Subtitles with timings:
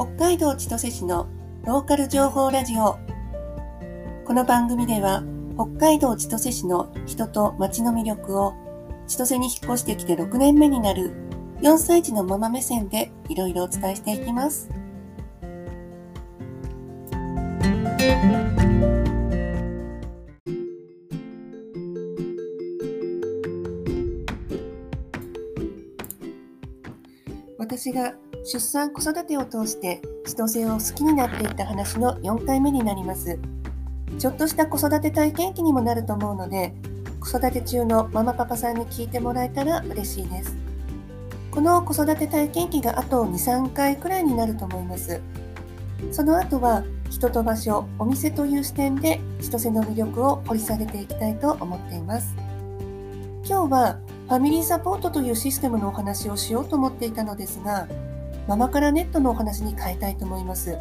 [0.00, 1.28] 北海道千歳市の
[1.66, 2.98] ローカル情報ラジオ。
[4.24, 5.22] この番組では
[5.56, 8.54] 北海道千歳市の人と街の魅力を
[9.06, 11.12] 千歳に引っ越してきて6年目になる
[11.60, 14.70] 4歳児のママ目線でいろいろお伝えしていきます。
[27.58, 33.38] 私が出産子育てを通して千歳を好きになっていった話の4回目になります。
[34.18, 36.74] ちょっとした子育て体験記にもなると思うので、
[37.20, 40.56] 子育て中のママパパさんに聞いてもらえたら嬉しいです。
[41.50, 45.20] この子育て体験記があと2、3回くらいになると思います。
[46.10, 52.34] その後は人と場所、お店という視点で千歳の魅力を掘り下げていきたいと思っています。
[53.44, 53.98] 今日は
[54.28, 57.88] ファミリーサポートというシステムのお話をしようと思っていたのですが、
[58.48, 60.78] ママからネットのお話に変えたいと思います。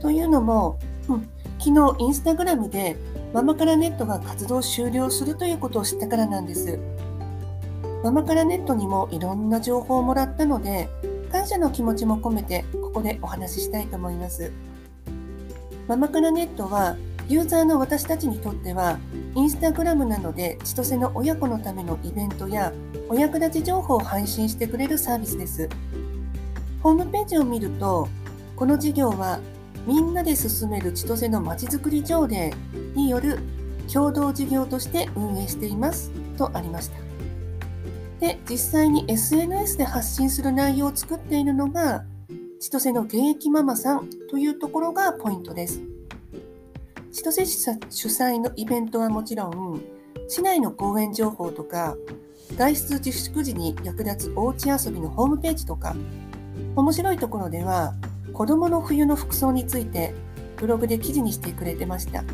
[0.00, 2.96] というのも、うん、昨日インスタグラムで
[3.32, 6.78] ママからネットが活動終了するということを知ったからなんです。
[8.02, 10.88] ママからネットにもいろんな情報をもらったので、
[11.32, 14.52] 感謝の気持ちも込めてここでお話ししたいと思います。
[15.88, 16.96] ママからネットは
[17.28, 18.98] ユーザーの私たちにとっては
[19.34, 22.72] インスタグラムなので千歳の親子のためのイベントや
[23.08, 25.68] お役立ち情報を配信してくれるサービスです。
[26.84, 28.08] ホームページを見ると、
[28.56, 29.40] この事業は
[29.86, 32.52] みんなで進める千歳のまちづくり条例
[32.94, 33.38] による
[33.90, 36.96] 共同事業として運営していますとありました。
[38.20, 42.04] で、実際に SNS で発信する内容を作っているのが、
[42.60, 45.80] 千歳の現役ママさんというところがポイントです。
[47.12, 49.80] 千歳市主催のイベントはもちろん、
[50.28, 51.96] 市内の公園情報とか、
[52.58, 55.96] 外出自粛時に役立つおうち遊びのホームページとか、
[56.76, 57.94] 面白いところでは
[58.32, 60.14] 子供の冬の服装について
[60.56, 62.24] ブログで記事にしてくれてました。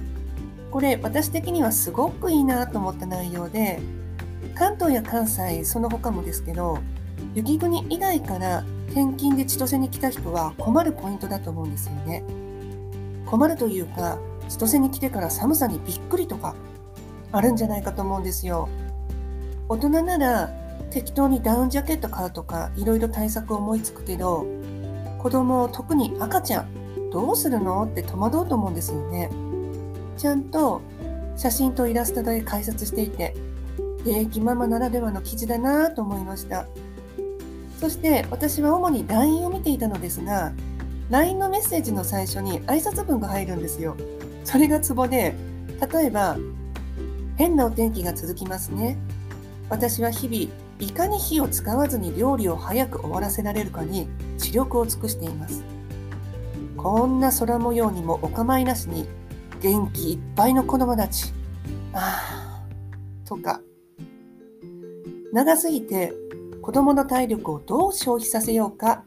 [0.71, 3.81] これ私的にはすごくいいなと思った内容で
[4.55, 6.78] 関東や関西その他もですけど
[7.34, 12.22] 雪国以外から転勤で千歳に来た人は困るポイントだと思うんですよね。
[13.27, 14.19] 困るというか
[14.49, 16.55] 千歳に来てから寒さにびっくりとか
[17.33, 18.69] あるんじゃないかと思うんですよ。
[19.69, 20.50] 大人なら
[20.91, 24.47] 適当にダウンジャケット買うとかいろいろ対策思いつくけど
[25.19, 27.84] 子供特に赤ちゃんどうするの？
[27.84, 29.31] って戸惑うと思うんですよね。
[30.17, 30.81] ちゃんと
[31.37, 33.34] 写真とイラストで解説していて
[34.03, 36.67] 現役ママならではの記事だなと思いました。
[37.81, 40.53] そして私は主に LINE を見ていたのですが
[41.09, 43.97] LINE のメッセージの最初に挨拶文が入るんですよ。
[44.45, 45.34] それがツボで
[45.93, 46.37] 例えば
[47.37, 48.99] 変なお天気が続きますね。
[49.71, 55.63] 私は日々いかに火を使わずに料理を早く終わらせられるかに知力を尽くしています。
[56.77, 59.07] こんな空模様にもお構いなしに
[59.63, 61.33] 元気いっぱいの子供たち。
[61.93, 63.61] ああ、とか。
[65.33, 66.13] 長すぎて
[66.61, 69.05] 子供の体力をどう消費させようか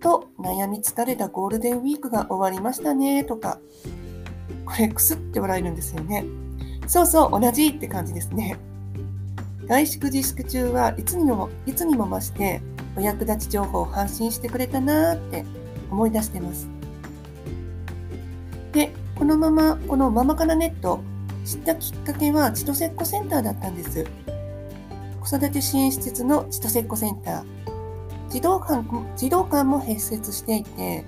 [0.00, 3.58] と悩み疲れたゴールデンウィークが終わりましたねとか。
[4.64, 6.24] これくすって笑えるんですよね。
[6.86, 8.58] そうそう、同じって感じですね。
[9.70, 12.60] 外宿自粛中はいつにもいつにも増して
[12.96, 15.44] お役立ち情報を発信してくれたなーって
[15.92, 16.68] 思い出してます。
[18.72, 20.98] で、このまま、このママからネット
[21.44, 24.04] 知ったきっかけは千歳っ子センターだったんです。
[25.20, 27.44] 子育て支援施設の千歳っ子センター。
[28.28, 28.84] 児童館
[29.16, 31.04] 児童館も併設していて、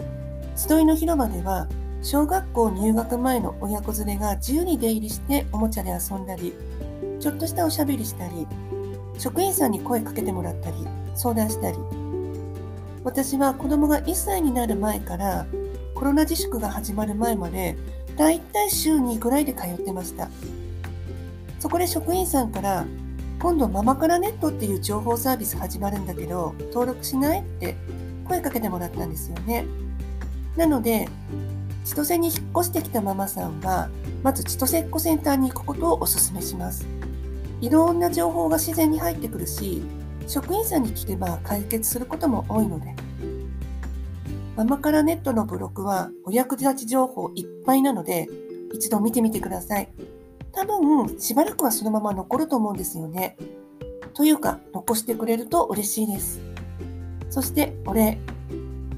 [0.55, 1.67] 集いの広場では
[2.01, 6.55] 小学校入学前の親子連れが自由に出入りしておもちゃで遊んだり、
[7.23, 8.49] ちょっとしたおしゃべりしたり、
[9.17, 10.77] 職員さんに声かけてもらったり、
[11.15, 11.79] 相談したり。
[13.05, 15.47] 私は子供が1歳になる前から
[15.95, 17.77] コロナ自粛が始まる前まで
[18.17, 20.29] だいたい週2ぐらいで通ってました。
[21.61, 22.85] そこで職員さんから
[23.39, 27.41] 今度ママからネットっていう情報サービス始まるんだけど登録しない？
[27.41, 27.77] って
[28.27, 29.65] 声かけてもらったんですよね。
[30.57, 31.09] なので
[31.85, 33.91] 千歳に引っ越してきたママさんは
[34.25, 36.85] まず千歳っ子センターに行くことをお勧めします。
[37.63, 39.83] いろんな情報が自然に入ってくるし、
[40.27, 42.95] 職員さんに聞けば解決することも多いので。
[44.57, 48.29] ママからネットのブログはお役立ち情報いっぱいなので、
[48.75, 49.89] 一度見てみてください。
[50.51, 53.37] 多分、しばらくはそのまま残ると思うんですよね。
[54.13, 56.41] というか、残してくれると嬉しいです。
[57.31, 58.19] そして、お礼。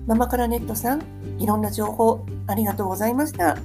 [0.07, 1.03] ママからネットさん、
[1.39, 3.59] いろんな情報ありがとうございました。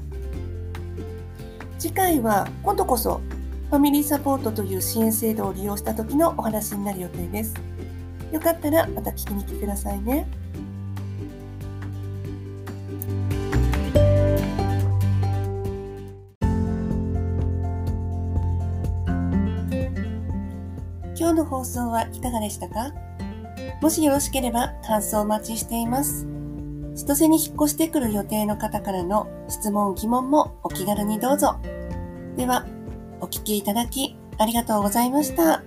[1.79, 3.21] 次回は今度こそ
[3.69, 7.53] ファミリーサポートという支援制度を利用した時のお話になる予定です。
[8.31, 10.27] よかったらまた聞きに来てくださいね。
[21.15, 22.91] 今日の放送はいかがでしたか？
[23.83, 26.25] もしよろしければ感想お待ちしています。
[26.95, 31.59] 千歳に引っ越してくる予定の方からの質問、疑問もお気軽にどうぞ。
[32.35, 32.65] では、
[33.21, 35.63] お聴きいただきありがとうございました。